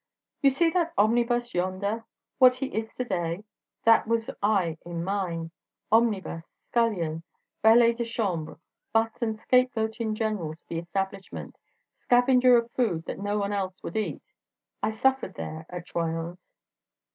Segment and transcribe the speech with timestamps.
[0.41, 2.05] "You see that omnibus yonder?
[2.39, 3.43] What he is to day,
[3.83, 7.21] that was I in mine—omnibus, scullion,
[7.61, 8.57] valet de chambre,
[8.93, 11.55] butt and scapegoat in general to the establishment,
[11.99, 14.23] scavenger of food that no one else would eat....
[14.81, 16.47] I suffered there, at Troyon's."